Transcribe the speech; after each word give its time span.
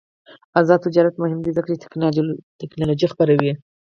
آزاد 0.59 0.79
تجارت 0.87 1.15
مهم 1.23 1.39
دی 1.45 1.51
ځکه 1.57 1.69
چې 1.75 1.83
تکنالوژي 2.61 3.07
خپروي. 3.13 3.53